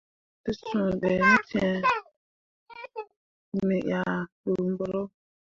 [0.43, 1.79] Te sũũ be ne cãã,
[3.67, 5.01] me ah ɗuu mbǝro.